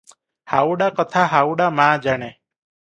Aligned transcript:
ହାଉଡ଼ା 0.53 0.87
କଥା 1.01 1.27
ହାଉଡ଼ା 1.37 1.69
ମା 1.83 1.89
ଜାଣେ। 2.09 2.33